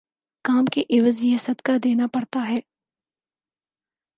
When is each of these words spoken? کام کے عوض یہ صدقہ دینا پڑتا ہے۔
کام 0.45 0.65
کے 0.65 0.83
عوض 0.89 1.23
یہ 1.23 1.37
صدقہ 1.37 1.77
دینا 1.83 2.07
پڑتا 2.13 2.47
ہے۔ 2.49 2.59